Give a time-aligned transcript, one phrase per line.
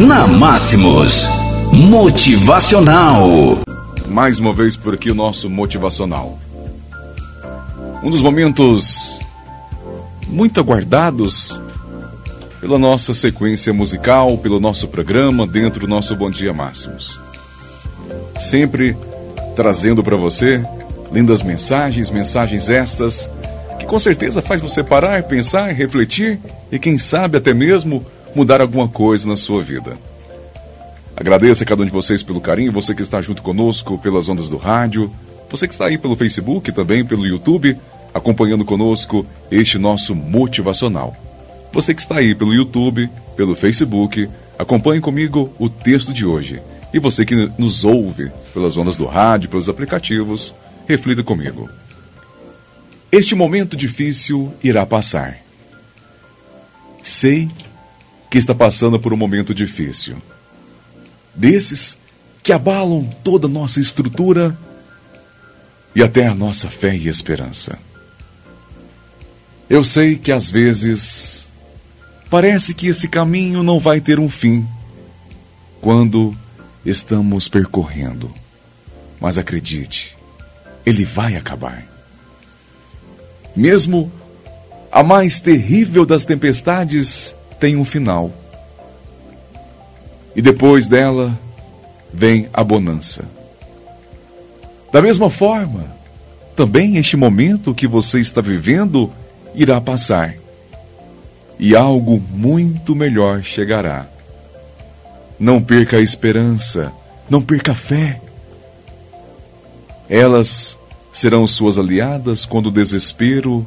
[0.00, 1.28] Na Máximos,
[1.70, 3.20] Motivacional.
[4.08, 6.38] Mais uma vez por aqui o nosso Motivacional.
[8.02, 9.20] Um dos momentos
[10.26, 11.60] muito aguardados
[12.62, 17.20] pela nossa sequência musical, pelo nosso programa, dentro do nosso Bom Dia Máximos.
[18.40, 18.96] Sempre
[19.54, 20.64] trazendo para você
[21.12, 23.28] lindas mensagens, mensagens estas
[23.78, 26.40] que com certeza faz você parar, pensar, refletir
[26.72, 28.02] e quem sabe até mesmo
[28.34, 29.96] mudar alguma coisa na sua vida.
[31.16, 34.48] Agradeço a cada um de vocês pelo carinho, você que está junto conosco pelas ondas
[34.48, 35.12] do rádio,
[35.50, 37.76] você que está aí pelo Facebook, também pelo YouTube,
[38.14, 41.16] acompanhando conosco este nosso motivacional.
[41.72, 44.28] Você que está aí pelo YouTube, pelo Facebook,
[44.58, 46.60] acompanhe comigo o texto de hoje.
[46.92, 50.54] E você que nos ouve pelas ondas do rádio, pelos aplicativos,
[50.88, 51.68] reflita comigo.
[53.12, 55.38] Este momento difícil irá passar.
[57.02, 57.48] Sei
[58.30, 60.16] que está passando por um momento difícil.
[61.34, 61.98] Desses
[62.42, 64.56] que abalam toda a nossa estrutura
[65.94, 67.76] e até a nossa fé e esperança.
[69.68, 71.48] Eu sei que às vezes
[72.30, 74.66] parece que esse caminho não vai ter um fim
[75.80, 76.34] quando
[76.86, 78.32] estamos percorrendo.
[79.20, 80.16] Mas acredite,
[80.86, 81.86] ele vai acabar.
[83.54, 84.10] Mesmo
[84.90, 88.32] a mais terrível das tempestades tem um final.
[90.34, 91.38] E depois dela
[92.12, 93.24] vem a bonança.
[94.90, 95.84] Da mesma forma,
[96.56, 99.12] também este momento que você está vivendo
[99.54, 100.34] irá passar.
[101.58, 104.06] E algo muito melhor chegará.
[105.38, 106.90] Não perca a esperança,
[107.28, 108.20] não perca a fé.
[110.08, 110.76] Elas
[111.12, 113.66] serão suas aliadas quando o desespero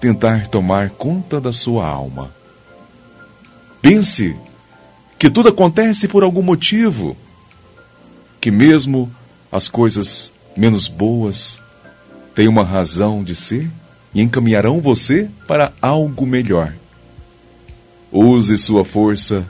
[0.00, 2.39] tentar tomar conta da sua alma.
[3.82, 4.36] Pense
[5.18, 7.16] que tudo acontece por algum motivo,
[8.40, 9.10] que mesmo
[9.50, 11.58] as coisas menos boas
[12.34, 13.70] têm uma razão de ser
[14.14, 16.74] e encaminharão você para algo melhor.
[18.12, 19.46] Use sua força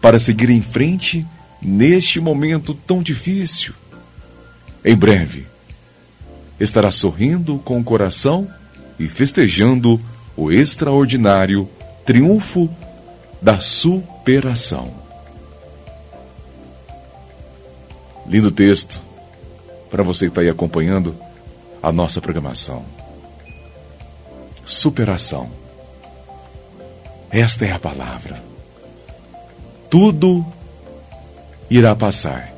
[0.00, 1.26] para seguir em frente
[1.60, 3.74] neste momento tão difícil.
[4.84, 5.46] Em breve,
[6.60, 8.48] estará sorrindo com o coração
[8.98, 10.00] e festejando
[10.36, 11.68] o extraordinário
[12.04, 12.70] triunfo
[13.40, 14.92] da superação.
[18.26, 19.00] Lindo texto
[19.90, 21.16] para você que está aí acompanhando
[21.82, 22.84] a nossa programação.
[24.66, 25.48] Superação.
[27.30, 28.42] Esta é a palavra.
[29.88, 30.44] Tudo
[31.70, 32.52] irá passar.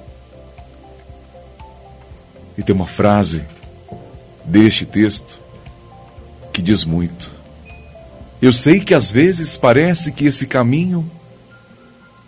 [2.58, 3.44] E tem uma frase
[4.44, 5.38] deste texto
[6.52, 7.39] que diz muito.
[8.40, 11.08] Eu sei que às vezes parece que esse caminho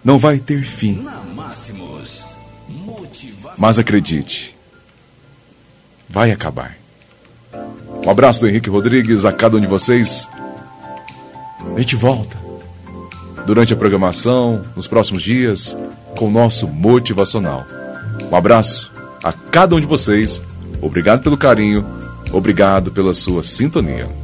[0.04, 1.06] não vai ter fim.
[3.56, 4.56] Mas acredite,
[6.08, 6.76] vai acabar.
[8.04, 10.28] Um abraço do Henrique Rodrigues a cada um de vocês.
[11.74, 12.36] A gente volta
[13.46, 15.76] durante a programação, nos próximos dias,
[16.16, 17.64] com o nosso motivacional.
[18.30, 18.92] Um abraço
[19.22, 20.42] a cada um de vocês.
[20.80, 21.86] Obrigado pelo carinho.
[22.32, 24.21] Obrigado pela sua sintonia.